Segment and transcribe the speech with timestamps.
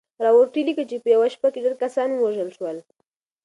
[0.23, 2.77] راورټي ليکي چې په يوه شپه کې ډېر کسان ووژل شول.